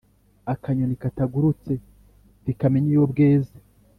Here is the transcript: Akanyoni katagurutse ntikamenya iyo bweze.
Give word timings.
Akanyoni 0.53 0.95
katagurutse 1.03 1.73
ntikamenya 2.41 2.87
iyo 2.93 3.03
bweze. 3.11 3.55